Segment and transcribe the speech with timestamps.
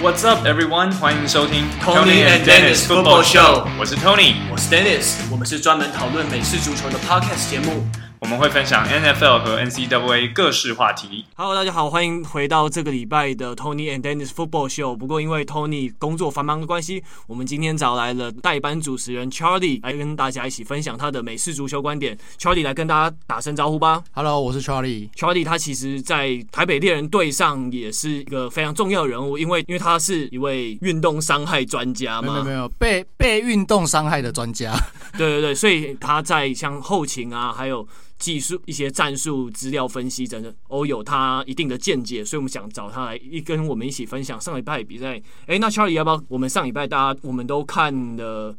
[0.00, 0.92] What's up, everyone？
[0.92, 3.66] 欢迎收听 Tony and Dennis Football Show。
[3.80, 7.84] 我是 Tony，我是 Dennis，我们是专门讨论美式足球的 Podcast 节目。
[8.20, 11.24] 我们会分享 NFL 和 NCAA 各式话题。
[11.36, 14.96] Hello，大家好，欢迎回到这个礼拜的 Tony and Dennis Football Show。
[14.96, 22.18] 不过因为 Tony 工作繁忙的关系，我们今天找来了代班主持人 Charlie 来跟大家一起分享他的美式足球观点。
[22.38, 24.02] Charlie 来跟大家打声招呼吧。
[24.12, 25.08] Hello，我是 Charlie。
[25.12, 32.32] Charlie 他其实，在台北猎人队上也是一个非常重要的人物，因为因为他是一位运动伤害专家嘛。
[32.32, 34.74] 没有没有，被被运动伤害的专家。
[35.16, 37.86] 对对对，所以他在像后勤啊，还有。
[38.18, 45.20] 技术一些战术资料分析等等，都有他一定的见解，所以我们想找他来一跟我们一起分享上礼拜比赛。
[45.46, 48.52] 哎，那 Charlie 要不要我们上礼拜大家我们都看的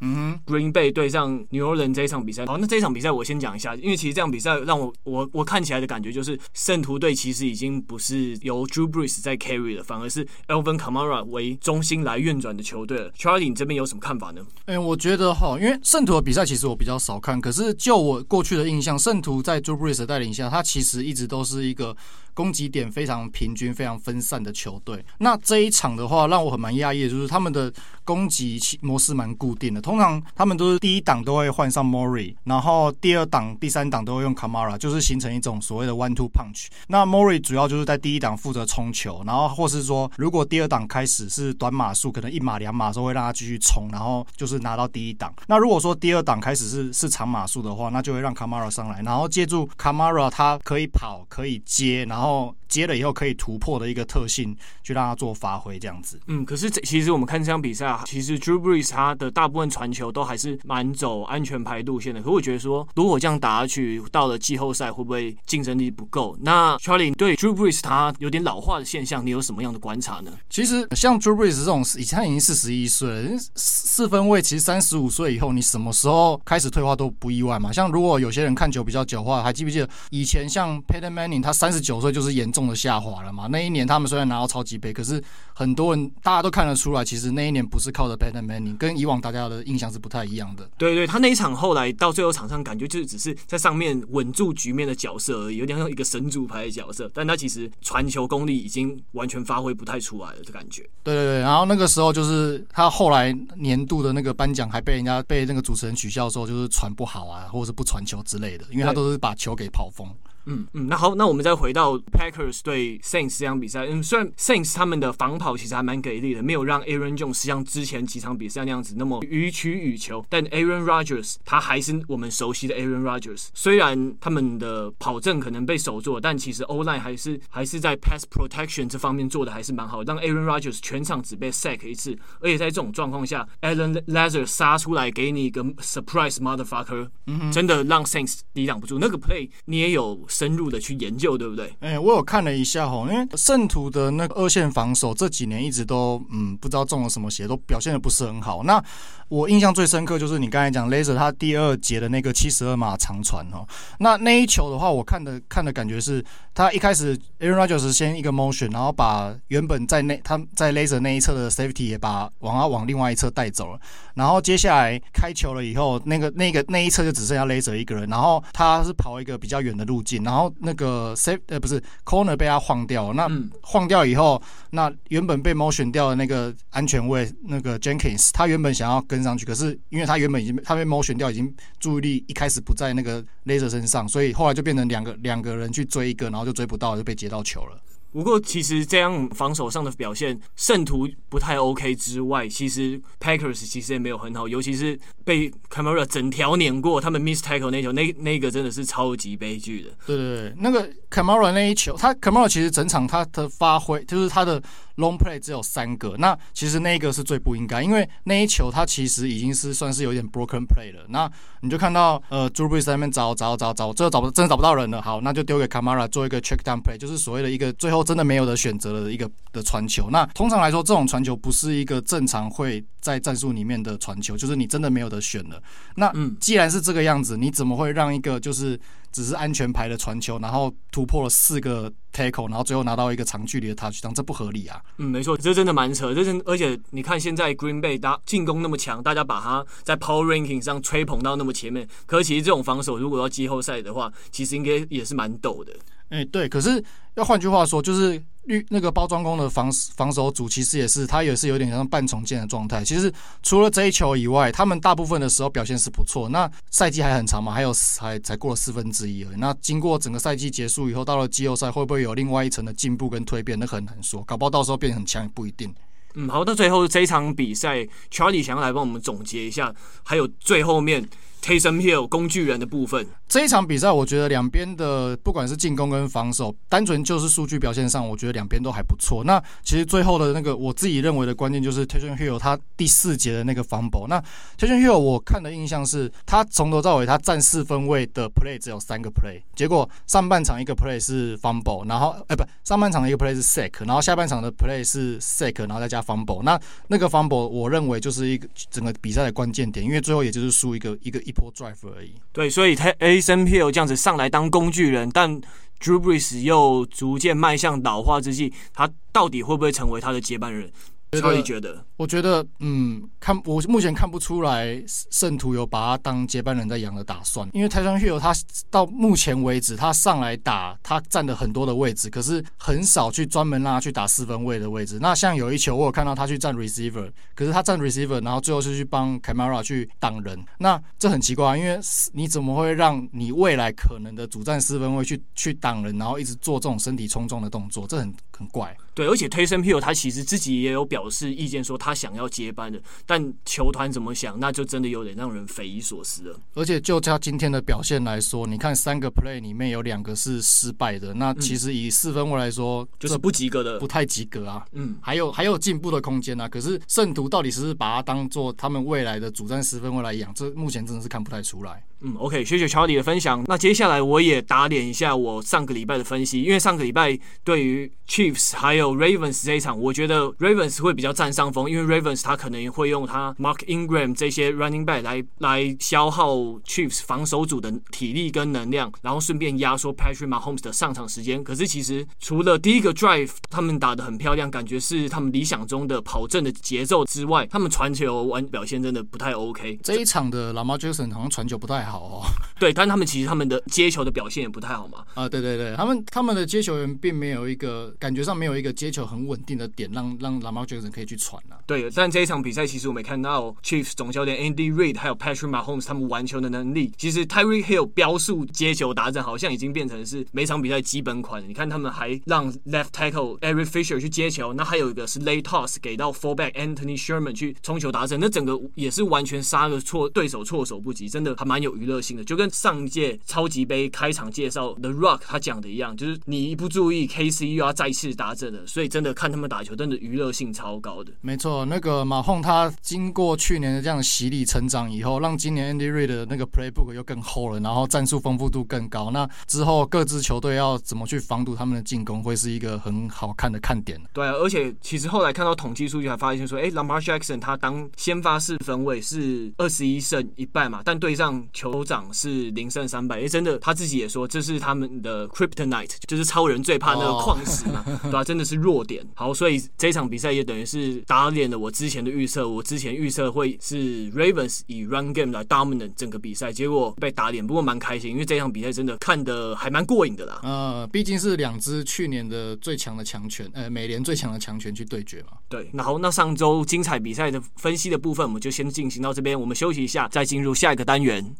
[0.46, 2.46] Green Bay 对上 New Orleans 这一场比赛？
[2.46, 13.10] 好，那这一场比赛我先讲一下，因为其实这场比赛让我我我看起来的感觉就是圣徒队其实已经不是由 Drew Brees 在 carry 了，反而是 Elvin Kamara 为中心来运转的球队了。
[13.12, 14.42] Charlie，你这边有什么看法呢？
[14.66, 21.96] 哎，我觉得哈，因为圣徒的比赛其实我比较少看，可是就我过去的印象，圣徒在在 Drew Brees 的带领下，他其实一直都是一个
[22.34, 25.04] 攻击点非常平均、非常分散的球队。
[25.18, 27.72] 那这一场的话，让我很蛮讶异的就是他们的
[28.04, 29.80] 攻击模式蛮固定的。
[29.80, 36.68] 通常他们都是第一档都会换上 Murray，然后第二档、第三档都会用 Kamara，就是形成一种所谓的 One Two Punch。
[36.88, 45.32] 那 Murray 主要就是在第一档负责冲球，然后或是说如果第二档开始是短码数，可能一码两码的时候会让他继续冲，然后就是拿到第一档。
[45.46, 52.19] 那如果说第二档开始是是长码数的话，那就会让 Kamara 上来，然后借助 Kamara 他可以跑、可以接，然后。
[52.20, 56.18] 然后接了以后可以突破的一个特性，去让他做发挥这样子。
[56.28, 62.22] 嗯，可是这其实我们看这场比赛啊，其实 Drew Brees 他的大部分传球都还是蛮走安全牌路线的。
[62.22, 66.38] 可我觉得说，如果这样打下去，到了季后赛会不会竞争力不够？
[66.40, 70.30] 那 Charlie 对 Drew Brees 他有点老化的现象，你有什么样的观察呢？
[70.48, 77.72] 其实像 Drew Brees 这种，以前他已经四十一岁了，四分位其实三十五岁以后，你什么时候开始退化都不意外嘛。
[77.72, 83.46] 像如果有些人看球比较久的话，还记不记得以前像 Peyton Manning 他三十九岁就是严重的下滑了嘛？
[83.46, 85.22] 那一年他们虽然拿到超级杯，可是
[85.54, 90.68] 很多人大家都看得出来，其实那一年不是靠着 Peyton Manning，跟以往大家的印象是不太一样的。
[90.78, 97.10] 对对，他那一场后来到最后场上，感觉就是只是在上面稳住局面的角色而已，有点像一个神主牌的角色。
[97.14, 100.82] 但他其实传球功力已经完全发挥不太出来了的感觉。
[101.02, 110.08] 对对对，然后那个时候就是他后来年度的那个颁奖还被人家被那个主持人取笑说，就是传不好啊，或者是不传球之类的，因为他都是把球给跑疯。
[110.46, 113.86] 嗯嗯，那好，那我们再回到 Packers 对 Saints 这场比赛。
[113.86, 123.48] 嗯，虽然 Saints 他们的防跑其实还蛮给力的，没有让 Aaron Jones 像之前几场比赛那样子那么予取予求，但 Aaron Rodgers 他还是我们熟悉的 Aaron Rodgers。
[123.54, 138.40] 虽然他们的跑阵可能被守住，但其实 O-line 还是还是在 Pass Protection 这方面做的还是蛮好，让 Aaron Rodgers 全场只被 sack 一次，而且在这种状况下，Allen Lazard 杀出来给你一个 Surprise Motherfucker，嗯，真的让 Saints
[138.54, 140.18] 抵挡不住那个 Play，你也有。
[140.30, 141.74] 深入的去研究，对不对？
[141.80, 148.62] 哎、我有看了一下哈，因为圣徒的那个二线防守这几年一直都嗯，不知道中了什么邪，都表现的不是很好。
[148.62, 148.82] 那
[149.28, 153.66] 我印象最深刻就是你刚才讲 Laser 他第二节的那个七十二码长传哈，
[153.98, 156.24] 那那一球的话，我看的看的感觉是，
[156.54, 163.80] 他一开始 Aaron Rodgers 先一个 motion，然后把原本在那他在 Laser 那一侧的 Safety 也把往他往另外一侧带走了，
[164.14, 170.19] 然后接下来开球了以后，那个那个那一侧就只剩下 Laser 一个人，然后他是跑一个比较远的路径。
[170.22, 173.28] 然后那个 safe 呃不是 corner 被他晃掉，那
[173.62, 187.78] 晃掉以后，那原本被 motion 掉的那个安全位那个 Jenkins，他原本想要跟上去，可是因为他原本已经他被 motion 掉，已经注意力一开始不在那个 Laser 身上，所以后来就变成两个两个人去追一个，然后就追不到，就被截到球了。
[188.12, 199.90] 不过，其实这样防守上的表现，圣徒不太 OK 之外，其实 Packers 其实也没有很好，尤其是被 Camara 整条碾过，他们 miss tackle 那球，那那个真的是超级悲剧的。
[200.06, 204.60] 对对对，那个 Camara 那一球，他 Camara 其实整场他的发挥，就是他的
[205.00, 211.06] long play 只有三个，那其实那一个是最不应该，因为那一球他其实已经是算是有点 broken play 了。
[211.08, 211.30] 那
[211.62, 218.04] 你就看到呃 Drew Brees 在那边找找找找，最后找不真的找不到人了，好，那就丢给 Kamara 做一个 check down play，就是所谓的一个最后。
[218.10, 220.10] 真的没有的选择的一个的传球。
[220.10, 225.62] 那通常来说，这种传球不是一个正常会在战术里面的传球，就是你真的没有得选了。
[225.94, 228.76] 那嗯，既然是这个样子，你怎么会让一个就是
[229.12, 234.14] 只是安全牌的传球，然后突破了四个 tackle，然后最后拿到一个长距离的 touchdown？
[234.14, 234.80] 这不合理啊！
[234.98, 236.14] 嗯，没错，这真的蛮扯。
[236.14, 245.72] 这真而且你看现在 Green Bay 打进攻那么强，大家把他在 Power Ranking 上吹捧到那么前面，可是其实这种防守如果要季后赛的话，其实应该也是蛮陡的。
[246.10, 246.82] 哎、对，可是
[247.14, 252.84] 要换句话说，就是绿那个包装工的防防守组其实也是他也是有点像半重建的状态。
[252.84, 253.12] 其实
[253.44, 256.28] 除了这一球以外，他们大部分的时候表现是不错。
[256.28, 259.36] 那赛季还很长嘛，还有还才过了四分之一而已。
[259.36, 263.56] 那经过整个赛季结束以后，到了季后赛会不会有另外一层的进步跟蜕变？
[263.56, 265.72] 那很难说，搞不好到时候变很强也不一定。
[266.14, 269.72] 嗯，好，到最后这一场比赛，Charlie 想要来帮我们总结一下，
[270.02, 271.08] 还有最后面。
[271.42, 279.24] Taysom Hill 工具人的部分，这一场比赛，我觉得两边的不管是进攻跟防守，单纯就是数据表现上，我觉得两边都还不错。
[279.24, 284.06] 那其实最后的那个我自己认为的关键就是 Taysom Hill 他第四节的那个 fumble。
[284.06, 284.22] 那
[284.58, 296.02] Taysom Hill 我看的印象是他从头到尾他占四分位的 play 只有三个 play，结果上半场一个 play 是 fumble，然后哎不，上半场的一个 play 是 sack，然后下半场的 play 是 sack，然后再加
[296.02, 296.42] fumble。
[296.42, 302.14] 那那个 fumble 我认为就是一个整个比赛的关键点，因为最后也就是输一个一个一波 drive 而已。
[302.32, 305.40] 对，所以他 asml 这样子上来当工具人，但
[305.80, 310.70] Drew Brees 又逐渐迈向老化之际，他到底会不会成为他的接班人？
[311.18, 318.32] 所以觉得，我觉得，嗯，看我目前看不出来圣徒有把他当接班人在养的打算，因为 Taysom Hill 他
[318.70, 324.98] 到目前为止，他上来打，他占了很多的位置，可是很少去专门让他去打四分位的位置。
[325.00, 331.80] 那像有一球，我有看到他去站 receiver，可是他站 receiver，然后最后是去帮 Kamara 去挡人，那这很奇怪，因为
[332.12, 338.76] 你怎么会让你未来可能的主战四分位去去挡人，然后一直做这种身体冲撞的动作，这很很怪。
[338.94, 346.36] 对，而且 Taysom Hill 他其实自己也有表示意见，说他想要接班的，但球团怎么想，那就真的有点让人匪夷所思了。
[346.54, 354.64] 而且就他今天的表现来说，你看三个 play 里面有两个是失败的，那其实以四分位来说，就是不及格的，不太及格啊。
[354.72, 356.48] 嗯，还有还有进步的空间啊。
[356.48, 360.34] 可是圣徒到底是不是把他当做他们未来的主战四分位来养？
[360.34, 361.84] 这目前真的是看不太出来。
[362.02, 363.44] 嗯，OK，谢谢 Charlie 的分享。
[363.46, 376.34] 那接下来我也打脸一下我上个礼拜的分析，因为上个礼拜对于 Chiefs 还有 Ravens 这一场，我觉得 Ravens 会比较占上风，因为 Ravens 他可能会用他 Mark Ingram 这些 Running Back 来来消耗
[376.66, 381.42] Chiefs 防守组的体力跟能量，然后顺便压缩 Patrick Mahomes 的上场时间。
[381.44, 389.78] 可是其实除了第一个 Drive 他们打得很漂亮，感觉是他们理想中的跑阵的节奏之外，他们传球完表现真的不太 OK。
[389.82, 392.22] 这一场的 Lamar Jackson 好像传球不太好哦。
[392.58, 395.04] 对，但他们其实他们的接球的表现也不太好嘛。
[395.14, 401.58] 啊，对对对，他们他们的接球员并没有一个感觉上没有一个接球很稳定的点让，让让 Lamar Jackson 可以去传啊。
[401.66, 411.46] 对，但这一场比赛其实我没看到 Chiefs 总教练 Andy Reid 还有 Patrick Mahomes 他们玩球的能力，其实 Tyree Hill 标速接球达阵好像已经变成是每场比赛基本款。
[411.48, 427.46] 你看他们还让 Left Tackle Eric Fisher 去接球，那还有一个是 Late Toss 给到 Fullback Anthony Sherman 去冲球达阵，那整个也是完全杀个措对手措手不及，真的还蛮有娱乐性的，就跟上一届超级杯开场介绍 The Rock 他讲的一样，就是你一不注意，KC
[427.46, 431.12] 又要再次达阵了，所以真的看他们打球，真的娱乐性超高的。
[431.20, 439.10] 没错，那个马洪他经过去年的这样洗礼成长以后，让今年 Andy Reid 的那个 Playbook 又更厚了，然后战术丰富度更高。
[439.10, 444.00] 那之后各支球队要怎么去防堵他们的进攻，会是一个很好看的看点。
[444.12, 453.20] 对啊，而且其实后来看到统计数据，还发现说，哎，Lamar Jackson 他当先发四分位是二十一胜一败嘛，但对上酋长是零胜三败。
[453.20, 458.24] 哎，真的他自己也说，这是他们的 Kryptonite，就是超人最怕那个矿石嘛，对吧、啊？
[458.24, 459.06] 真的是弱点。
[459.14, 462.48] 好，所以这场比赛也等于是打脸了我之前的预测。
[462.48, 467.46] 我之前预测会是 Ravens 以 Run Game 来 Dominant 整个比赛，结果被打脸。
[467.46, 470.40] 不过蛮开心，因为这场比赛真的看得还蛮过瘾的啦。
[470.42, 475.38] 呃，毕竟是两支去年的最强的强权，呃，美联最强的强权去对决嘛。
[475.48, 481.34] 对，然后，那上周精彩比赛的分析的部分，我们就先进行到这边，我们休息一下，再进入下一个单元。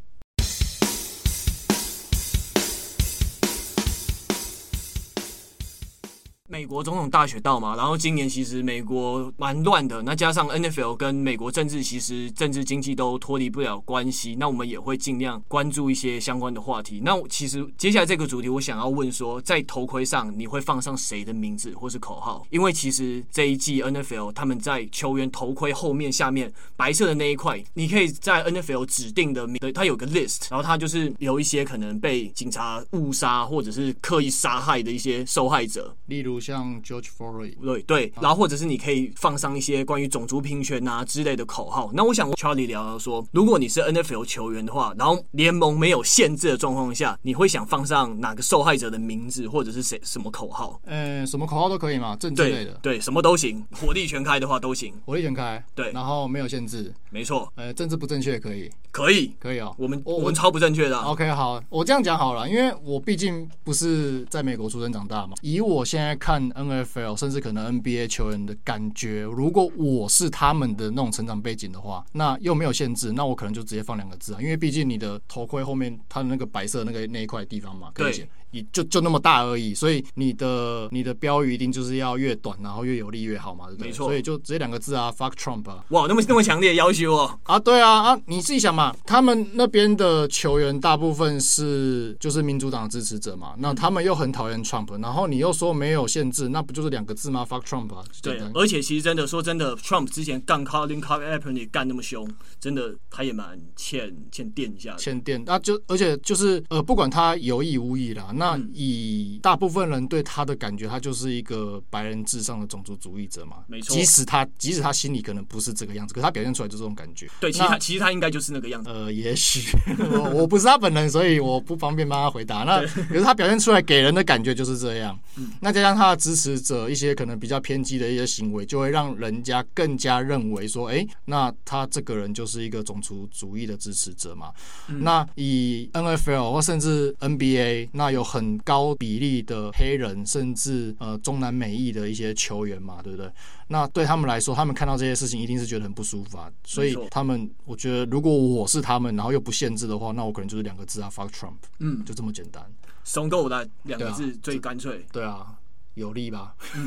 [6.51, 17.01] 美国总统大选到嘛，然后今年其实美国蛮乱的，那加上 NFL 跟美国政治其实政治经济都脱离不了关系，那我们也会尽量关注一些相关的话题。
[17.05, 22.45] 那其实接下来这个主题，我想要问说，在头盔上你会放上谁的名字或是口号？
[22.51, 36.40] 因为其实这一季 NFL 他们在球员头盔后面下面白色的那一块，你可以在 NFL 指定的名，它有个 list，然后它就是有一些可能被警察误杀或者是刻意杀害的一些受害者，例如。
[36.41, 41.91] 像 George Floyd，对对，然后或者是你可以放上一些关于种族平权啊之类的口号。
[41.93, 50.81] 那我想 Charlie 聊聊说，如果你是 NFL 球员的话，然后联盟没有限制的状况下，你会想放上哪个受害者的名字，或者是谁什么口号？
[50.85, 59.75] 呃，什么口号都可以嘛，政治类的，对，什么都行，火力全开的话都行，火力全开，对，然后没有限制，没错，呃，政治不正确也可以，可以，可以哦。
[59.79, 61.07] 我们我我们超不正确的啊。
[61.07, 65.35] OK，好，我这样讲好了，因为我毕竟不是在美国出生长大嘛。
[65.41, 78.29] 以我现在看 NFL，甚至可能 NBA 球员的感觉，如果我是他们的那种成长背景的话，那又没有限制，那我可能就直接放两个字啊，因为毕竟你的头盔后面它的那个白色那个那一块地方嘛，可以写。
[78.53, 83.87] 你就就那么大而已，所以你的你的标语一定就是要越短，然后越有力越好嘛，对不对？
[83.87, 85.85] 没错，所以就直接两个字啊，fuck Trump 啊！
[85.91, 87.39] 哇，那么那么强烈的要求哦！
[87.45, 98.05] 啊，对啊啊，你自己想嘛，他们那边的球员大部分是就是民主党的支持者嘛，那他们又很讨厌 Trump，然后你又说没有限制，那不就是两个字吗？fuck Trump 啊！
[98.21, 105.57] 对，而且其实真的说真的，Trump 之前干 Colin Kaepernick 干那么凶，真的他也蛮欠欠电一下的，欠电啊！
[105.61, 113.59] 就而且就是呃，不管他有意无意啦，那以、嗯大部分人对他的感觉，他就是一个白人至上的种族主义者嘛。
[113.69, 117.29] 没错，即使他即使他心里可能不是这个样子，可是他表现出来就这种感觉。
[117.39, 118.91] 对，其实他其实他应该就是那个样子。
[118.91, 119.71] 呃，也许
[120.11, 122.65] 我我不是他本人，所以我不方便帮他回答。
[122.65, 125.19] 那可是他表现出来给人的感觉就是这样。
[125.37, 134.53] 嗯，那加上他的支持者一些可能比较偏激的一些行为，就会让人家更加认为说，哎、欸，那他这个人就是一个种族主义的支持者嘛。
[134.89, 143.31] 嗯、那以 NFL 或甚至 NBA，那有很高比例的黑人，甚至呃中南美裔的一些球员嘛，对不对？
[143.69, 146.51] 那对他们来说，他们看到这些事情一定是觉得很不舒服啊。
[146.65, 151.55] 所以他们，我觉得如果我是他们，然后又不限制的话，那我可能就是两个字啊，fuck Trump。
[151.79, 152.65] 嗯，就这么简单，
[153.05, 155.07] 怂够的两个字最干脆。
[155.13, 155.55] 对啊，
[155.95, 156.55] 有利吧？
[156.77, 156.87] 嗯、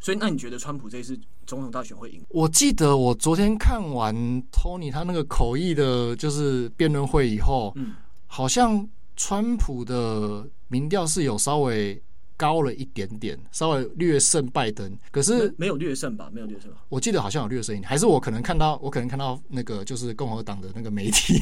[0.00, 2.22] 所以，那你觉得川普这次总统大选会赢？
[2.28, 4.14] 我记得我昨天看完
[4.50, 7.94] Tony 他那个口译的，就是辩论会以后，嗯，
[8.26, 12.02] 好像川普的民调是有稍微。
[12.36, 16.28] 高了一点点，稍微略胜拜登，可是没有略胜吧？
[16.32, 16.78] 没有略胜吧？
[16.88, 21.34] 我记得好像有略胜一点，还是我可能看到，我可能看到那个就是共和党的那个媒体。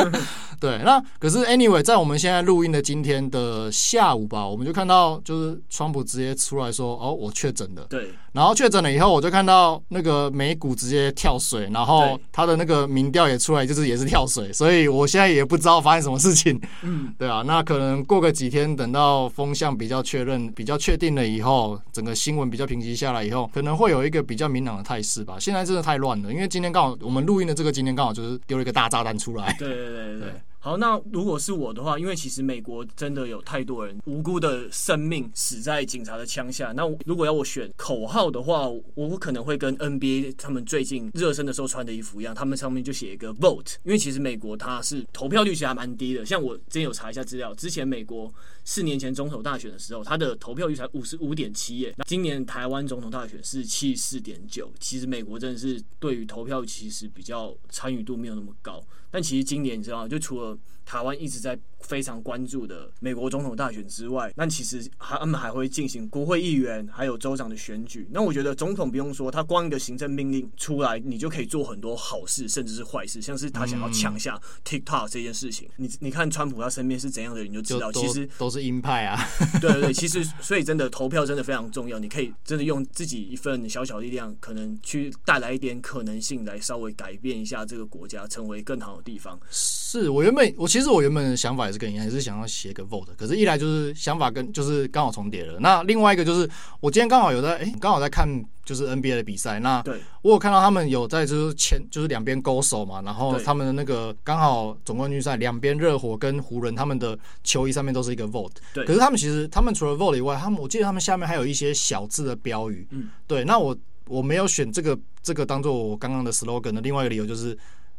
[0.60, 8.10] 对，那可是 anyway，在我们现在录音的今天的下午吧，我们就看到就是川普直接出来说：“哦，我确诊了。”对。
[8.36, 16.60] 然后确诊了以后，我就看到那个美股直接跳水，然后他的那个民调也出来，就是也是跳水，所以我现在也不知道发生什么事情。
[16.82, 25.38] 嗯， 对啊，那可能过个几天，等到风向比较确认、比较确定了以后，整个新闻比较平息下来以后，可能会有一个比较明朗的态势吧。
[25.40, 29.56] 现在真的太乱了，因为今天刚好我们录音的这个今天刚好就是丢了一个大炸弹出来。
[29.58, 30.20] 对对对对。
[30.20, 36.72] 对好，那如果是我的话，因为其实美国真的有太多人无辜的生命死在警察的枪下。
[36.74, 43.76] 那如果要我选口号的话，我可能会跟 NBA 他们最近热身的时候穿的衣服一样，他们上面就写一个 Vote。
[43.84, 48.32] 因为其实美国它是投票率其实还蛮低的，像我之前有查一下资料，之前美国
[48.66, 51.94] 四年前总统大选的时候，他的投票率才五十五点七耶。
[51.96, 58.84] 那今年台湾总统大选是七十四点九，其实美国真的是对于投票其实比较参与度没有那么高。
[59.08, 68.06] 但其实今年你知道，就除了台湾一直在非常关注的美国总统大选之外，那其实他们还会进行国会议员还有州长的选举。
[68.10, 75.68] 那我觉得总统不用说，他光一个行政命令出来，你就可以做很多好事，甚至是坏事，像是他想要抢下 TikTok 这件事情。
[75.76, 79.18] 你你看川普他身边是怎样的人，你就知道，其实都是鹰派啊。
[79.60, 81.98] 对对对，其实所以真的投票真的非常重要。
[81.98, 89.06] 你可以真的用自己一份小小力量，可能去带来一点可能性，来稍微改变一下这个国家，成为更好的。
[89.06, 95.60] 地方是我原本我其实我原本的想法也是跟你一样，也是想要写个 vote，可是一来就是想法跟就是刚好重叠了。
[95.60, 98.28] 那另外一个就是我今天刚好有在哎，刚好在看
[98.66, 99.58] 就是 NBA 的比赛。
[99.60, 108.52] 那对我有看到他们有在就是前就是两边勾手嘛，然后他们的那个刚好总冠军赛两边热火跟湖人他们的球衣上面都是一个 vote。
[108.74, 112.86] 对，可是他们其实他们除了 vote 以外，他们我记得他们下面还有一些小字的标语。
[112.90, 113.42] 嗯，对。
[113.44, 113.74] 那我
[114.08, 117.56] 我没有选这个这个当做我刚刚的 slogan 的另外一个理由就是。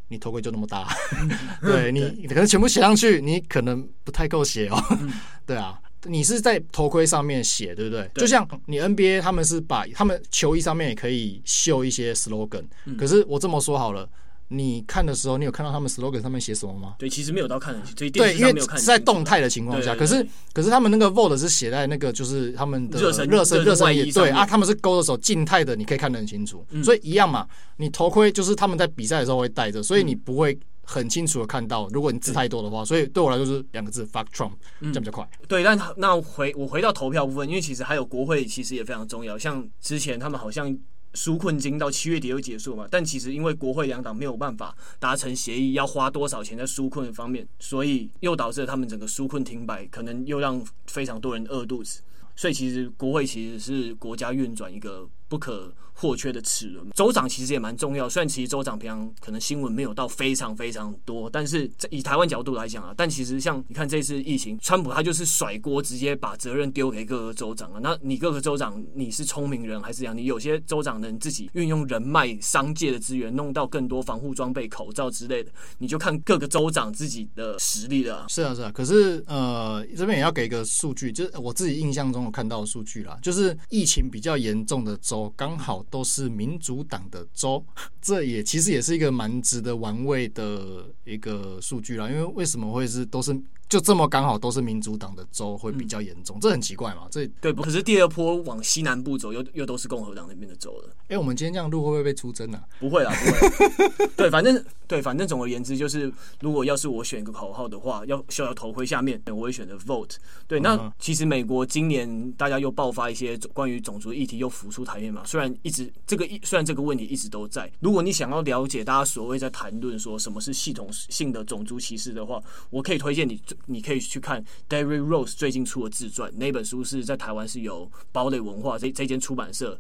[0.10, 0.88] 你头盔就那么大，
[1.62, 4.82] 对你可能全部写上去，你可能不太够写哦。
[5.46, 8.10] 对啊，你是在头盔上面写，对不对？
[8.16, 12.64] 就像你 NBA 他们是把他们球衣上面也可以绣一些 slogan，
[12.98, 14.08] 可是我这么说好了。
[14.50, 16.96] 你看的时候，你有看到他们 slogan 上面写什么吗？
[16.98, 19.94] 对，其实没有到看的，所以对，因为是在动态的情况下。
[19.94, 24.10] 可是，可是他们那个 vote 是写在那个就是他们的热身热身热身衣。
[24.10, 26.66] 对啊，他们是勾的时候静态的，你可以看得很清楚。
[26.82, 27.46] 所以一样嘛，
[27.76, 31.88] 你头盔就是他们在比赛的时候会戴着，所以你不会很清楚的看到。
[31.90, 35.30] 如果你字太多的话，所以对我来说是两个字 fuck Trump，这样比较快。
[35.48, 39.38] 对，但那回我回到投票部分，因为其实还有国会，其实也非常重要。
[39.38, 40.76] 像之前他们好像。
[41.14, 52.02] 纾困金到七月底就结束嘛，但其实因为国会两党没有办法达成协议，要花多少钱在纾困方面，所以又导致了他们整个纾困停摆，可能又让非常多人饿肚子。
[52.36, 56.88] 所以其实国会其实是国家运转一个不可或缺的齿轮。
[56.92, 67.80] 州长其实也蛮重要，虽然其实州长平常可能新闻没有到非常非常多，但是以台湾角度来讲啊，但其实像你看这次疫情，川普他就是甩锅，直接把责任丢给各个州长啊。
[67.82, 70.16] 那你各个州长你是聪明人还是怎样？
[70.16, 78.26] 你有些州长能自己运用人脉、商界的资源，弄到更多防护装备、口罩之类的，你就看各个州长自己的实力了。
[78.30, 78.72] 是啊，是啊。
[78.72, 87.64] 可是呃，这边也要给一个数据，就是我自己印象中有看到的数据啦，就是疫情比较严重的州，刚好都是民主党的州，
[88.02, 92.10] 这也其实也是一个蛮值得玩味的一个数据啦。
[92.10, 93.40] 因为为什么会是都是？
[93.70, 97.08] 就这么刚好都是民主党的州会比较严重，嗯，这很奇怪嘛？
[97.12, 100.90] 这对，可是第二波往西南部走，又又都是共和党那边的州了。
[101.04, 102.58] 哎，欸，我们今天这样录会不会被出征呢？
[102.58, 102.64] 啊？
[102.80, 104.08] 不会啦，不会。
[104.16, 110.16] 对，反正对，反正总而言之就是，如果要是我选一个口号的话，要逍遥头盔下面，我会选择 vote。
[110.48, 115.24] 对，那其实美国今年大家又爆发一些关于种族议题又浮出台面嘛。
[115.26, 124.44] 虽然一直这个一虽然这个问题一直都在，如果你想要了解大家所谓在谈论说什么是系统性的种族歧视的话，我可以推荐你，你可以去看。
[124.70, 129.78] Derrick Rose 最近出的自传，那本书是在台湾是由堡垒文化这这间出版社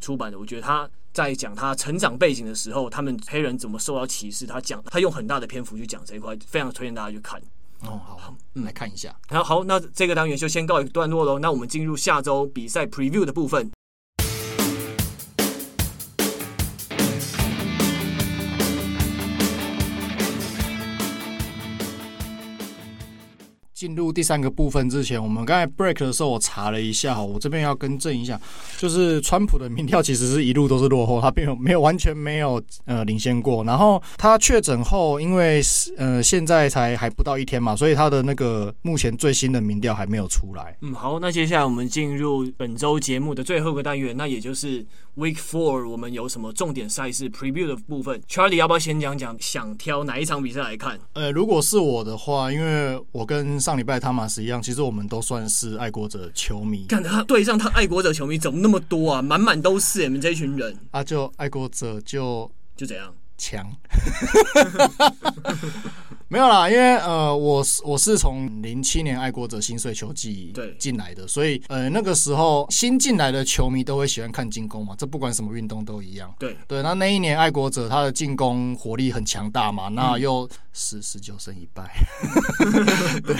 [0.00, 0.38] 出版的。
[0.38, 7.40] 我觉得他在讲他成长背景的时候，他们黑人怎么受到歧视，他讲他用很大的篇幅去讲这一块，非常推荐大家去看。
[7.82, 9.14] 哦，好，好，嗯，来看一下。
[9.30, 11.38] 那，好，那这个单元就先告一段落喽。
[11.38, 13.70] 那我们进入下周比赛 Preview 的部分。
[23.84, 28.40] 进入第三个部分之前，我们刚才 break 的时候，我查了一下哈，我这边要更正一下，
[28.78, 33.62] 就是川普的民调其实是一路都是落后，他并没有没有完全没有呃领先过。
[33.62, 35.60] 然后他确诊后，因为
[35.98, 40.74] 呃现在才还不到一天嘛，所以他的那个目前最新的民调还没有出来。
[40.80, 44.82] 嗯，好，那接下来我们进入本周节目的最后一个单元，那也就是
[45.18, 50.98] Week Four，我们有什么重点赛事 Preview 的部分？Charlie 要不要先讲讲，想挑哪一场比赛来看？
[51.12, 56.86] 呃，如果是我的话，因为我跟上礼拜汤马斯一样，其实我们都算是爱国者球迷。
[56.86, 59.22] 看他对上他爱国者球迷怎么那么多啊？
[59.22, 61.02] 满满都是你们这一群人啊！
[61.02, 63.70] 就爱国者就就怎样强。
[66.26, 76.34] 没有啦，因为呃，我是我是从零七年爱国者新岁球季对进来的，所以呃那个时候新进来的球迷都会喜欢看进攻嘛，这不管什么运动都一样。
[76.38, 81.88] 对对，那那一年爱国者他的进攻火力很强大嘛，那又十十九胜一败，
[83.24, 83.36] 对，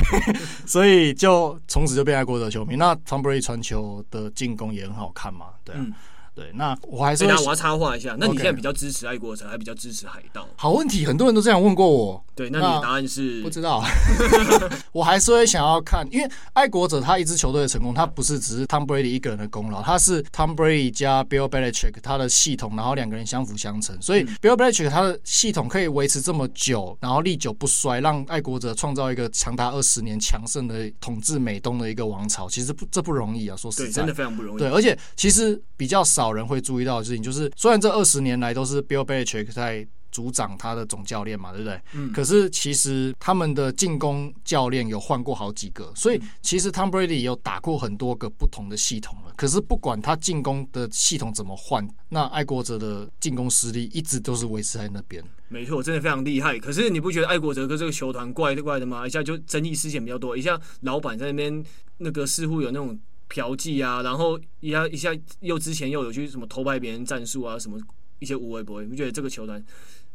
[0.65, 2.77] 所以就从此就变爱国者球迷。
[2.77, 5.79] 那 Tom Brady 传球的进攻也很好看嘛，对啊。
[5.81, 5.93] 嗯
[6.35, 7.27] 对，那我还是。
[7.27, 10.47] 那我要插话一下，那你现在比较支持爱国者，还比较支持海盗？
[10.57, 12.23] 好问题，很多人都这样问过我。
[12.35, 13.41] 对，那你的答案是？
[13.43, 13.83] 不知道。
[14.91, 34.59] 我还是会想要看，因为爱国者他一支球队的成功，他不是只是 Tom Brady 一个人的功劳，他是 Tom Brady 加 Bill Belichick 他的系统，然后两个人相辅相成，所以 Bill Belichick 他的系统可以维持这么久，然后历久不衰，让爱国者创造一个长达二十年强盛的统治美东的一个王朝，其实不这不容易啊，说实在，真的非常不容易。
[34.59, 39.87] 对，而且其实比较少人会注意到的事情，就是虽然这二十年来都是 Bill Belichick 在。
[40.15, 41.81] 组长他的总教练嘛，对不对？
[41.95, 42.13] 嗯。
[42.13, 49.33] 可是其实他们的进攻教练有换过好几个，所以其实 Tom Brady 有打过很多个不同的系统了。
[49.37, 55.21] 可是不管他进攻的系统怎么换，那爱国者的进攻实力一直都是维持在那边。
[55.49, 56.57] 没错，真的非常厉害。
[56.61, 59.05] 可是你不觉得爱国者跟这个球团怪怪的吗？
[59.05, 61.65] 一下就争议事件比较多，一下老板在那边
[61.99, 62.97] 那个似乎有那种
[63.29, 65.11] 嫖妓啊，然后一下一下
[65.41, 67.79] 又之前又有去什么偷拍别人战术啊，什么
[68.19, 68.85] 一些无微不微。
[68.85, 69.63] 你不觉得这个球团？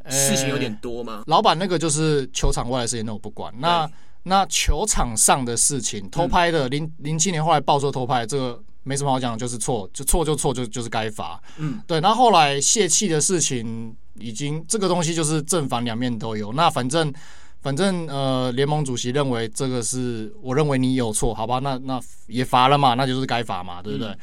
[0.09, 1.23] 事情有点多吗？
[1.27, 3.53] 老板那个就是球场外的事情，那我不管。
[3.59, 3.87] 那
[4.23, 11.39] 那球场上的事情，偷拍的零零七年后来爆出偷拍，这个没什么好讲，就是错，就错就错，就就是该罚。
[11.57, 11.99] 嗯，对。
[11.99, 16.53] 那后来泄气的事情，已经这个东西就是正反两面都有。
[16.53, 17.13] 那反正
[17.61, 21.59] 反正呃，联盟主席认为这个是，我认为你有错，好吧？
[21.59, 24.15] 那那也罚了嘛，那就是该罚嘛，对不对？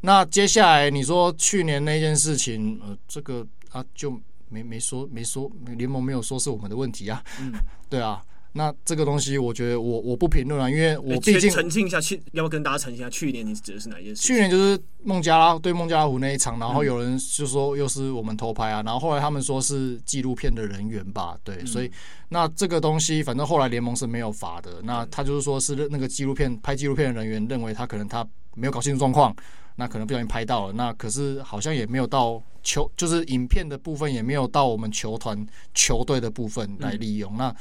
[0.00, 4.20] 那接下来你说去年那件事情，呃，这个啊就。
[4.50, 7.20] 没没说没说，联盟没有说是我们的问题啊。
[7.40, 7.52] 嗯，
[7.90, 8.22] 对啊，
[8.56, 14.22] 那这个东西我觉得我我不评论了，因为我毕竟澄清一下，去要不要跟大家澄清一下，去年你指的是哪一件事？
[14.22, 21.90] 去年就是孟加拉对孟加拉湖那一场，然后有人就说又是我们偷拍啊，然后后来他们说是纪录片的人员吧，对，所以
[22.28, 29.34] 那这个东西反正后来联盟是没有罚的，那他就是说是那个纪录片拍纪录片的人员认为他可能他没有搞清楚状况。
[29.76, 37.34] 那可能不小心拍到了，那可是好像也没有到球，就是影片的部分也没有到我们球团球队的部分来利用。
[37.34, 37.56] 嗯、那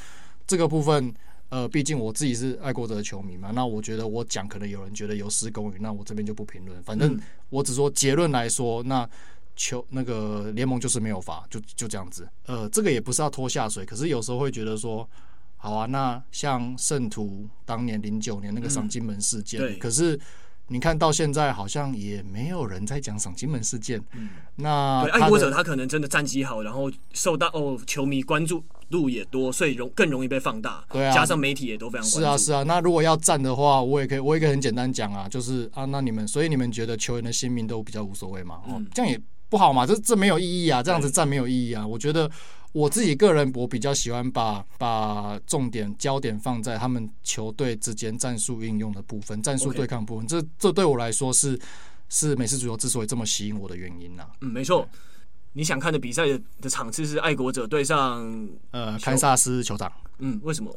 [0.45, 1.13] 这个部分，
[1.49, 6.81] 呃，毕竟我自己是爱国者的球迷嘛，那我觉得我讲可能有人觉得有失公允，那我这边就不评论。
[6.83, 9.07] 反正我只说结论来说，那
[9.55, 12.27] 球那个联盟就是没有罚，就就这样子。
[12.45, 15.07] 呃，这个也不是要拖下水，可是有时候会觉得说，
[15.57, 20.19] 好啊，那像圣徒当年零九年那个赏金门事件，嗯、可是。
[20.67, 24.01] 你看到现在好像也没有人在讲赏金门事件。
[24.13, 30.83] 嗯，那爱国者他可能真的战绩好，然后受到哦球迷关注度也多，所以容更容易被放大。
[30.91, 32.07] 对啊，加上媒体也都非常。
[32.07, 38.61] 是啊是啊，那如果要站的话，我也可以，我也可以很简单讲啊，就是啊，那你们所以你们觉得球员的性命都比较无所谓嘛？
[38.67, 39.19] 哦，这样也
[39.49, 42.29] 不好嘛，这这没有意义啊，这样子站没有意义啊，我觉得。
[42.73, 50.25] 我自己个人，我比较喜欢把把重点焦点放在他们球队之间战术应用的部分，战术对抗部分。
[50.25, 51.55] 这这对我来说是
[52.09, 54.29] 是美式足球之所以这么吸引我的原因呐、啊。
[54.41, 54.89] 嗯，没错。
[55.53, 59.91] 你想看的比赛的的场次是爱国者对上呃堪萨斯酋长。
[60.19, 60.75] 嗯，为什么？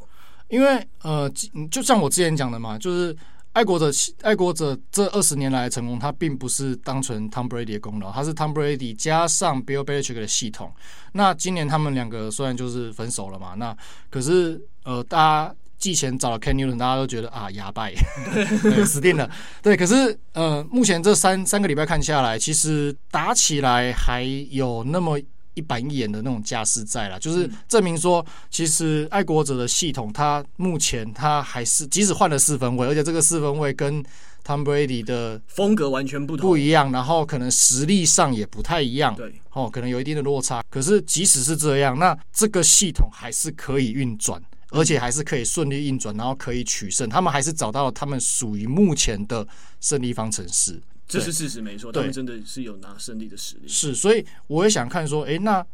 [0.48, 1.30] 因为呃，
[1.70, 3.16] 就像我之前讲的嘛，就是。
[3.56, 10.70] 爱国者，爱国者这二十年来的成功，它并不是单纯 Tom Brady 的功劳，他是 Tom Brady 加上 Bill Belichick 的系统。
[11.12, 13.74] 那今年他们两个虽然就是分手了嘛，那
[14.10, 17.88] 可是呃，大家季前找了 Ken Newton，大家都觉得啊，哑巴
[18.62, 19.30] 对，死定了。
[19.62, 25.18] 对，可是呃，目前这三三个礼拜看下来，其实打起来还有那么。
[25.58, 34.04] 一板一眼的那种架势在了，就是证明说，其实爱国者的系统，它目前它还是即使换了四分卫，而且这个四分卫跟
[34.44, 40.62] Tom Brady 的风格完全不同，不一样，然后可能实力上也不太一样，对，哦，可能有一定的落差。
[40.68, 44.38] 可是即使是这样，那这个系统还是可以运转，
[44.76, 47.08] 而且还是可以顺利运转，然后可以取胜。
[47.08, 49.46] 他们还是找到了他们属于目前的
[49.80, 50.80] 胜利方程式。
[51.08, 53.68] 这是事实，没错，他们真的是有拿胜利的实力。
[53.68, 55.64] 是，所以我也想看说，哎，那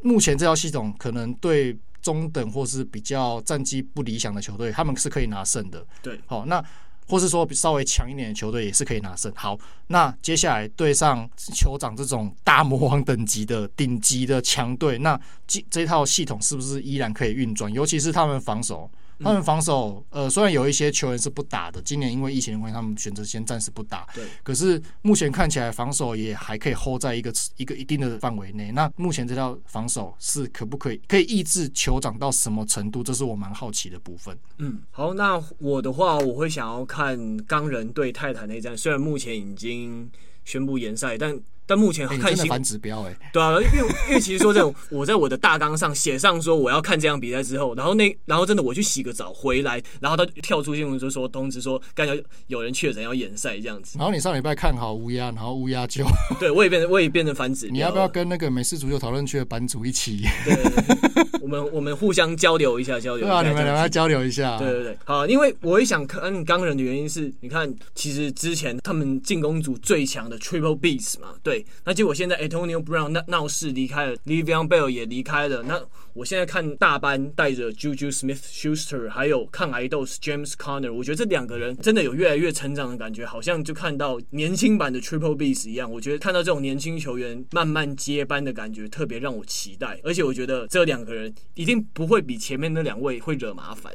[0.00, 5.86] 目前这套系统可能对中等或是比较战绩不理想的球队，他们是可以拿胜的。
[6.02, 6.64] 对，好，那
[7.08, 9.32] 或是说比稍微强一点的球队也是可以拿胜。
[9.34, 17.72] 好，那接下来对上酋长这种大魔王等级的顶级的强队，那这这套系统是不是依然可以运转？
[17.72, 18.90] 尤其是他们防守。
[19.22, 24.06] 他们防守，呃，虽然有一些球员是不打的，今年因为疫情的关系，他们选择先暂时不打。
[24.14, 24.24] 对。
[24.42, 28.72] 可是目前看起来，防守也还可以 hold 在一个一个一定的范围内。
[28.72, 33.02] 那目前这套防守是可不可以可以抑制酋长到什么程度？
[33.02, 34.36] 这是我蛮好奇的部分。
[34.58, 38.76] 嗯，好，那我的话，我会想要看钢人对泰坦那战。
[38.76, 40.10] 虽然目前已经
[40.44, 41.38] 宣布延赛，但。
[41.66, 53.96] 但目前看新反指标哎，对啊，因为 因为其实说这种，我在我的大纲上写上说我要看这场比赛之后，然后那然后真的我去洗个澡回来，然后他跳出新闻就说通知说刚才有人确诊要延赛这样子。
[53.98, 56.04] 然后你上礼拜看好乌鸦，然后乌鸦就
[56.38, 57.72] 对我也变成我也变成反指标。
[57.72, 60.22] 你要不要跟那个美式足球讨论区的版主一起？
[60.44, 63.42] 对，对，对，我们我们互相交流一下，交流一下。
[63.42, 64.58] 对啊，你们两个交流一下。
[64.58, 71.51] 对对对，好，因为我也想看钢人的原因是，你看其实之前他们进攻组最强的 Triple Beast 嘛，对，
[71.84, 72.42] 那结果现在。
[72.42, 75.62] Antonio Brown 闹闹事离开了，Le'Veon Bell 也离开了。
[75.62, 75.80] 那
[76.12, 85.88] 我现在看大班带着 Juju Smith-Schuster，还有抗癌斗士 James Conner，我觉得这两个人真的有越来越成长的感觉，好像就看到年轻版的 Triple Beast 一样。
[85.88, 90.00] 我觉得看到这种年轻球员慢慢接班的感觉，特别让我期待。
[90.02, 93.94] 而且我觉得这两个人一定不会比前面那两位会惹麻烦，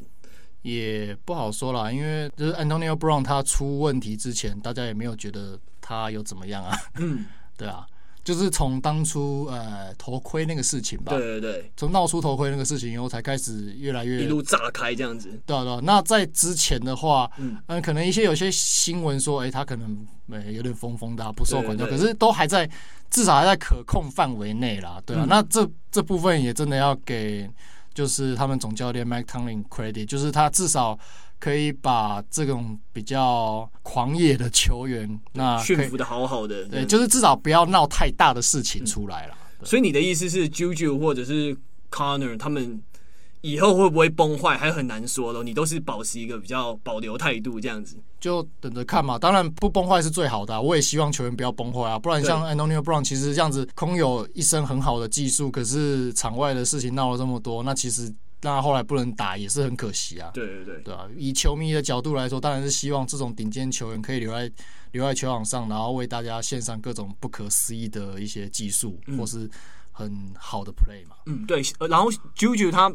[0.61, 6.77] 也不好说啦，因为就是 Antonio Brown 他出问题之前，大家也没有觉得他有怎么样啊。
[6.99, 7.25] 嗯，
[7.57, 7.85] 对啊。
[8.23, 15.29] 就是从当初呃头盔那个事情吧，对对对，从闹出头盔那个事情以后，才开始越来越一路炸开这样子。
[15.45, 22.69] 对啊对啊，那在之前的话，嗯，呃、可能一些有些新闻说，哎、欸，他可能呃有点疯疯的，不受管教，可是都还在
[23.09, 25.21] 至少还在可控范围内啦，对啊。
[25.23, 27.49] 嗯、那这这部分也真的要给
[27.93, 30.99] 就是他们总教练 Mike Tomlin credit，就是他至少。
[31.39, 39.35] 可以把这种比较狂野的球员，那驯服的好好的，对，就是至少不要闹太大的事情出来了。
[39.59, 41.55] 嗯、所以你的意思是，Juju 或者是
[41.91, 42.81] Conner 他们
[43.41, 45.43] 以后会不会崩坏，还很难说咯。
[45.43, 49.19] 你都是保持一个比较保留态度这样子，就等着看嘛。
[49.19, 51.99] 当然不崩坏是最好的、啊，我也希望球员不要崩坏啊。
[51.99, 58.11] 不然像 Antonio Brown 其实这样子空有一身很好的技术，可是场外的事情闹了这么多，那其实。
[58.41, 60.29] 那后来不能打也是很可惜啊。
[60.33, 64.51] 对对对，对啊，以球迷的角度来说，当然是希望这种顶尖球员可以留在
[64.91, 69.49] 留在球场上，然后为大家献上各种不可思议的一些技术，或是
[69.91, 71.15] 很好的 play 嘛。
[71.25, 71.61] 嗯，对。
[71.89, 72.93] 然后 JoJo 他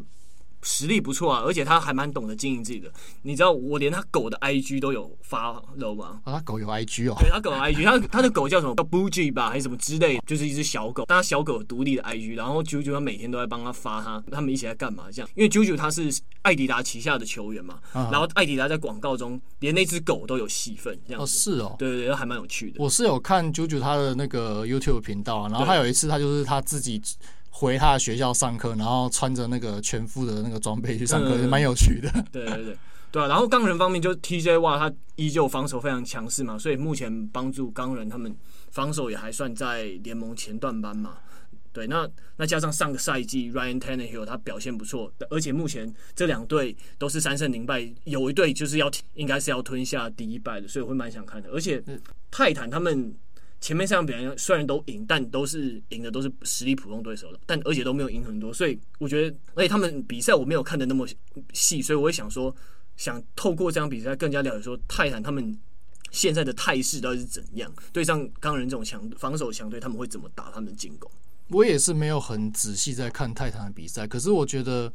[0.63, 2.91] 实力不错啊，而且他还蛮懂得经营自己的。
[3.21, 6.21] 你知道我连他狗的 IG 都有发了吗？
[6.23, 7.15] 啊，他狗有 IG 哦。
[7.19, 8.73] 对，他狗有 IG，他他的狗叫什么？
[8.75, 10.23] 叫 Bougie 吧，还是什么之类的？
[10.25, 15.29] 就是一只小狗，但他小狗有独立的 IG，然后 JoJo 他每天都在帮他发他他们一起在干嘛这样。
[15.35, 16.09] 因为 JoJo 他是
[16.43, 21.23] 艾迪达旗下的球员嘛，啊、然后艾迪达在广告中连那只狗都有戏份，这样子。
[21.23, 21.75] 哦，是哦。
[21.77, 22.77] 对对对，还蛮有趣的。
[22.79, 27.01] 我是有看 JoJo 他的那个 YouTube 频道啊，然后他有一次他就是他自己。
[27.55, 32.09] 回他的学校上课，然后穿着那个全副的那个装备去上课，也蛮有趣的。
[32.31, 32.77] 对对对，
[33.11, 33.27] 对啊。
[33.27, 38.35] 然后钢人方面，就 TJ 哇，他依旧防守非常强势嘛，所以目前帮助钢人他们
[38.71, 41.15] 防守也还算在联盟前段班嘛。
[41.71, 51.49] 对，那那加上上个赛季 Ryan Tannehill 他表现不错，而且目前这两队都是三胜零败，有一队就是要应该是要吞下第一败的，所以我会蛮想看的。
[51.51, 51.83] 而且
[52.31, 53.15] 泰坦他们。
[53.63, 61.07] 前面三场比赛虽然都赢，但都是赢的都是实力普通对手的，但而且都没有赢很多，所以我觉得，而且他们比赛我没有看的那么
[61.53, 62.53] 细，所以我会想说，
[62.97, 65.57] 想透过这场比赛更加了解说泰坦他们
[66.11, 71.09] 现在的态势到底是怎样，对上钢人这种强防守强队，他们会怎么打他们的进攻？
[71.47, 74.93] 我也是没有很仔细在看泰坦的比赛，可是我觉得，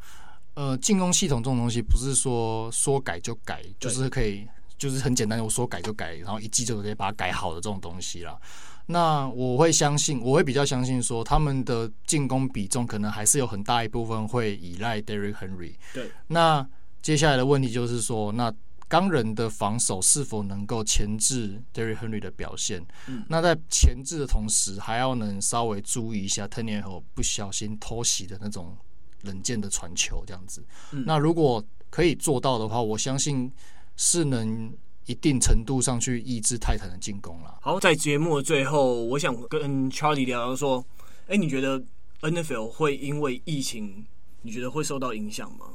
[0.52, 4.46] 呃，进攻系统这种东西不是说说改就改，就是可以。
[4.78, 8.38] 就是很简单，我说改就改，然后一季就可以把它改好的这种东西啦。
[8.86, 15.74] 那我会相信，我会比较相信说，他们的进攻比重可能还是有很大一部分会依赖 Derrick Henry。
[15.92, 16.10] 对。
[16.28, 16.66] 那
[17.02, 18.50] 接下来的问题就是说，那
[18.88, 22.82] 钢人的防守是否能够钳制 Derrick Henry 的表现？
[23.08, 23.24] 嗯。
[23.28, 28.74] 那在钳制的同时，还要能稍微注意一下 Tannehill 不小心偷袭的那种
[29.24, 30.64] 冷箭的传球，这样子。
[30.92, 31.04] 嗯。
[31.06, 33.52] 那如果可以做到的话，我相信。
[33.98, 34.72] 是能
[35.04, 37.58] 一定程度上去抑制泰坦的进攻了。
[37.60, 40.82] 好，在节目的最后，我想跟 Charlie 聊聊说，
[41.26, 41.82] 哎、欸，你觉得
[42.22, 44.06] NFL 会因为疫情，
[44.42, 45.66] 你觉得会受到影响吗？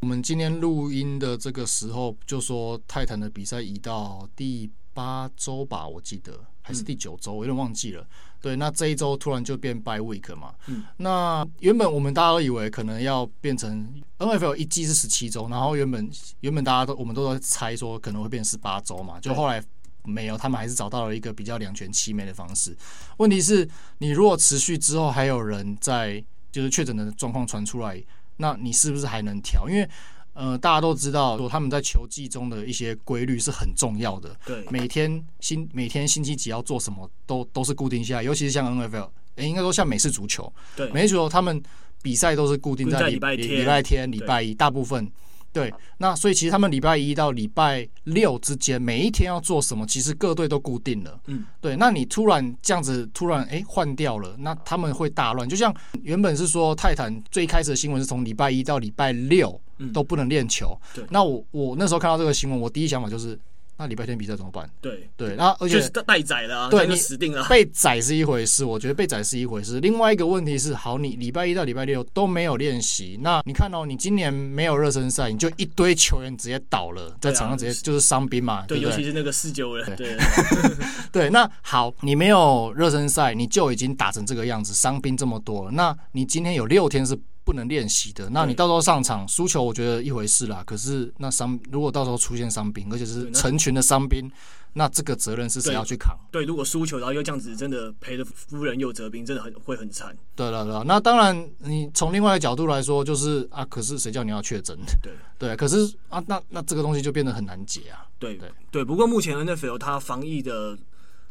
[0.00, 8.04] 我们今天录音的这个时候，就说泰坦的比赛移到第八周吧，我记得还是第九周，我有点忘记了。
[8.40, 10.52] 对，那这一周突然就变 bye week 嘛。
[10.66, 10.82] 嗯。
[10.96, 19.62] 那原本我们大家都以为可能要变成 NFL 一季是十七周，然后原本原本大家都我们都在猜说可能会变十八周嘛，就后来
[20.02, 22.76] 没有，他们还是找到了一个比较两全其美的方式。
[23.18, 28.02] 问题是，你如果持续之后还有人在就是确诊的状况传出来，
[28.38, 29.68] 那你是不是还能调？
[29.68, 29.88] 因为
[30.38, 34.30] 呃，大家都知道，说他们在球季中的一些规律是很重要的。
[34.46, 38.22] 对，每天星每天星期几要做什么，都都是固定下来。
[38.22, 39.02] 尤其是像 NFL，
[39.34, 41.60] 哎、欸，应该说像美式足球，对，美式足球他们
[42.02, 45.10] 比赛都是固定在礼拜礼拜天、礼拜一，大部分。
[45.50, 51.18] 对，那所以其实他们礼拜一到礼拜六之间，每一天要做什么，其实各队都固定了。
[51.26, 51.74] 嗯，对。
[51.74, 55.48] 那你突然这样子突然哎换掉了，那他们会大乱。
[55.48, 59.60] 就像原本是说泰坦最开始的新闻是从礼拜一到礼拜六
[59.92, 60.78] 都不能练球。
[60.94, 61.04] 对。
[61.10, 63.38] 那我我那时候看到这个新闻，我第一想法就是。
[63.80, 64.68] 那礼拜天比赛怎么办？
[64.80, 67.44] 对对，那而且就是待宰了，对，你死定了。
[67.44, 69.78] 被宰是一回事，我觉得被宰是一回事。
[69.78, 80.16] 另外一个问题是，好，你礼拜一到礼拜六都没有练习，那你看哦，你今年没有热身赛，你就一堆球员直接倒了，在场上直接就是伤兵嘛，对，尤其是那个四九人，对
[81.12, 81.30] 对。
[81.30, 87.16] 那好，你没有热身赛，你就已经打成这个样子，伤兵这么多了，那你今天有六天是。
[87.48, 90.62] 不能练习的，那你到时候上场输球，我觉得一回事啦。
[90.66, 94.30] 可是那伤，如果到时候出现伤兵，而且是成群的伤兵，
[94.74, 96.14] 那这个责任是谁要去扛？
[96.30, 100.14] 对，如果输球，然后又这样子，真的赔的夫人又折兵，真的很会很惨。
[100.36, 104.76] 对了对了，那当然，你从另外一个角度来说，就是啊，可是谁叫你要确诊？
[105.02, 105.14] 对
[105.48, 108.04] 对，可是啊，那那这个东西就变得很难解啊。
[108.18, 110.76] 对对对，不过目前 NFL 它防疫的。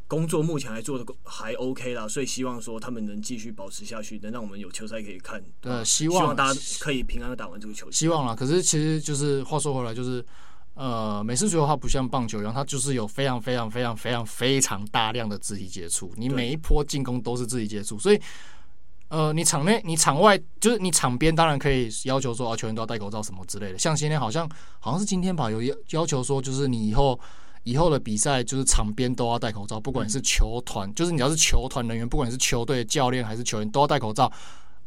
[0.07, 5.43] 工作目前还做的还 OK 啦，所以希望说他们能继续保持下去，能让我们有球赛可以看。
[5.59, 7.91] 对，希望大家可以平安的打完这个球。
[7.91, 10.25] 希望啦，可是其实就是话说回来，就是
[10.75, 18.21] 呃，美式足球它不像棒球一样，它就是有非常非常非常非常非常大量的肢体接触，你每一波进攻都是肢体接触，所以
[19.09, 23.77] 呃，你场内、你场外，就是你场边，当然可以要求说啊，球员都要戴口罩什么之类的。
[23.77, 27.19] 像今天好像好像是今天吧，有要要求说，就是你以后。
[27.67, 34.31] 以后的比赛就是场边都要戴口罩，不管是球团，就是你要是球团人员，不管是球队教练还是球员，都要戴口罩。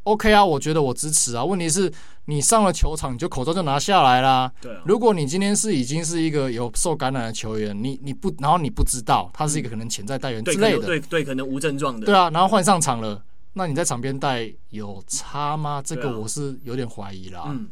[0.05, 1.45] OK 啊，我觉得我支持啊。
[1.45, 1.93] 问题是，
[2.25, 4.51] 你上了球场，你就口罩就拿下来啦。
[4.63, 4.81] 对啊。
[4.87, 12.07] 如果你今天是已经是一个有受感染的球员，你你不，然后你不知道他是一个可能潜在带源之类的，对对，可能无症状的。
[12.07, 15.83] 对啊，然后换上场了，那你在场边戴有差吗？
[15.85, 17.45] 这个我是有点怀疑啦。
[17.49, 17.69] 嗯。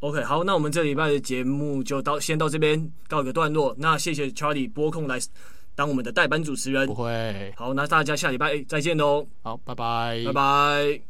[0.00, 3.74] OK，好，那我们这礼拜的节目就到先到这边告一个段落。
[3.78, 5.18] 那谢谢 Charlie 拨空来
[5.74, 6.86] 当我们的代班主持人。
[6.86, 7.52] 不会。
[7.56, 9.26] 好，那大家下礼拜再见喽。
[9.42, 11.00] 好，拜拜，拜拜。